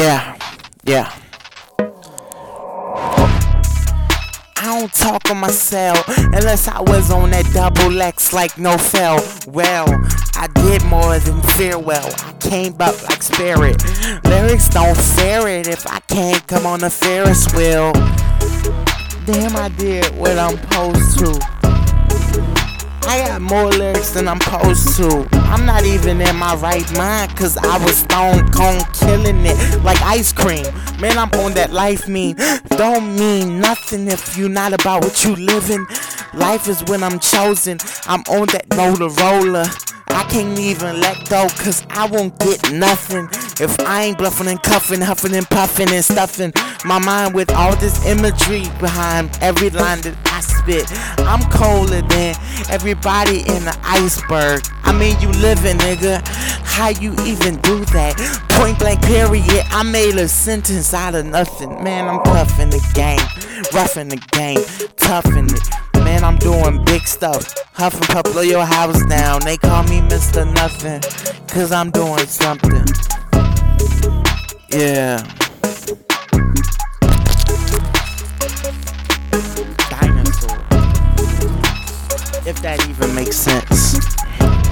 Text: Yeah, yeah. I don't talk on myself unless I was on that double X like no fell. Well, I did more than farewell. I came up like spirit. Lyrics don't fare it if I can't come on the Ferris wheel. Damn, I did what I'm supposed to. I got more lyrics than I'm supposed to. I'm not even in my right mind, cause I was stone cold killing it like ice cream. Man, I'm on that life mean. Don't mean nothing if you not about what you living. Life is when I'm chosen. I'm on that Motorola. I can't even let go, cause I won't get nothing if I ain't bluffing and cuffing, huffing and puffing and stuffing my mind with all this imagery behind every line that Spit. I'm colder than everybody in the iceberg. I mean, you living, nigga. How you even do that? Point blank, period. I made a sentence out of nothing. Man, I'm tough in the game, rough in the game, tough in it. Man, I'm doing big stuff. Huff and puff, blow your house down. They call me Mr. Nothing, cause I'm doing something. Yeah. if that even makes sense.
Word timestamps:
Yeah, 0.00 0.34
yeah. 0.84 1.12
I 4.56 4.64
don't 4.64 4.90
talk 4.94 5.30
on 5.30 5.36
myself 5.36 6.08
unless 6.08 6.68
I 6.68 6.80
was 6.80 7.10
on 7.10 7.32
that 7.32 7.44
double 7.52 8.00
X 8.00 8.32
like 8.32 8.56
no 8.56 8.78
fell. 8.78 9.22
Well, 9.46 9.84
I 10.36 10.48
did 10.54 10.82
more 10.86 11.18
than 11.18 11.42
farewell. 11.42 12.08
I 12.24 12.32
came 12.40 12.76
up 12.80 13.02
like 13.10 13.22
spirit. 13.22 13.84
Lyrics 14.24 14.70
don't 14.70 14.96
fare 14.96 15.46
it 15.48 15.68
if 15.68 15.86
I 15.86 16.00
can't 16.08 16.46
come 16.46 16.64
on 16.64 16.80
the 16.80 16.88
Ferris 16.88 17.52
wheel. 17.52 17.92
Damn, 19.26 19.54
I 19.54 19.68
did 19.76 20.06
what 20.16 20.38
I'm 20.38 20.56
supposed 20.56 21.18
to. 21.18 21.59
I 23.10 23.26
got 23.26 23.40
more 23.40 23.66
lyrics 23.66 24.10
than 24.10 24.28
I'm 24.28 24.40
supposed 24.40 24.96
to. 24.98 25.28
I'm 25.50 25.66
not 25.66 25.84
even 25.84 26.20
in 26.20 26.36
my 26.36 26.54
right 26.54 26.86
mind, 26.96 27.36
cause 27.36 27.56
I 27.56 27.76
was 27.84 27.96
stone 27.96 28.48
cold 28.52 28.86
killing 28.94 29.44
it 29.44 29.82
like 29.82 30.00
ice 30.02 30.32
cream. 30.32 30.64
Man, 31.00 31.18
I'm 31.18 31.28
on 31.40 31.52
that 31.54 31.72
life 31.72 32.06
mean. 32.06 32.36
Don't 32.76 33.16
mean 33.16 33.58
nothing 33.58 34.06
if 34.06 34.38
you 34.38 34.48
not 34.48 34.72
about 34.72 35.02
what 35.02 35.24
you 35.24 35.34
living. 35.34 35.84
Life 36.34 36.68
is 36.68 36.84
when 36.84 37.02
I'm 37.02 37.18
chosen. 37.18 37.78
I'm 38.06 38.20
on 38.30 38.46
that 38.52 38.68
Motorola. 38.68 39.66
I 40.10 40.22
can't 40.30 40.56
even 40.56 41.00
let 41.00 41.28
go, 41.28 41.48
cause 41.58 41.84
I 41.90 42.06
won't 42.06 42.38
get 42.38 42.70
nothing 42.70 43.28
if 43.60 43.78
I 43.80 44.04
ain't 44.04 44.18
bluffing 44.18 44.46
and 44.46 44.62
cuffing, 44.62 45.00
huffing 45.00 45.34
and 45.34 45.48
puffing 45.50 45.90
and 45.90 46.04
stuffing 46.04 46.52
my 46.84 47.00
mind 47.00 47.34
with 47.34 47.50
all 47.52 47.74
this 47.76 48.06
imagery 48.06 48.62
behind 48.78 49.36
every 49.42 49.70
line 49.70 50.00
that 50.02 50.16
Spit. 50.70 50.86
I'm 51.26 51.42
colder 51.50 52.00
than 52.00 52.34
everybody 52.70 53.40
in 53.40 53.64
the 53.64 53.76
iceberg. 53.82 54.62
I 54.84 54.92
mean, 54.92 55.20
you 55.20 55.28
living, 55.40 55.76
nigga. 55.78 56.22
How 56.64 56.90
you 56.90 57.12
even 57.26 57.56
do 57.62 57.84
that? 57.86 58.14
Point 58.50 58.78
blank, 58.78 59.02
period. 59.02 59.64
I 59.70 59.82
made 59.82 60.14
a 60.16 60.28
sentence 60.28 60.94
out 60.94 61.16
of 61.16 61.26
nothing. 61.26 61.82
Man, 61.82 62.08
I'm 62.08 62.22
tough 62.22 62.60
in 62.60 62.70
the 62.70 62.80
game, 62.94 63.18
rough 63.74 63.96
in 63.96 64.08
the 64.08 64.22
game, 64.30 64.62
tough 64.96 65.26
in 65.26 65.46
it. 65.46 66.04
Man, 66.04 66.22
I'm 66.22 66.36
doing 66.36 66.84
big 66.84 67.02
stuff. 67.02 67.52
Huff 67.72 67.94
and 67.94 68.04
puff, 68.04 68.32
blow 68.32 68.42
your 68.42 68.64
house 68.64 69.04
down. 69.06 69.40
They 69.44 69.56
call 69.56 69.82
me 69.84 70.00
Mr. 70.02 70.46
Nothing, 70.54 71.00
cause 71.48 71.72
I'm 71.72 71.90
doing 71.90 72.26
something. 72.26 72.84
Yeah. 74.70 75.39
if 82.50 82.60
that 82.62 82.88
even 82.88 83.14
makes 83.14 83.36
sense. 83.36 84.19